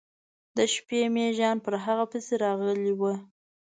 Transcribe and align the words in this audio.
د 0.57 0.59
شپې 0.73 1.01
میږیان 1.15 1.57
پر 1.65 1.73
هغه 1.85 2.05
پسې 2.11 2.33
راغلي 2.45 2.93
و. 2.99 3.01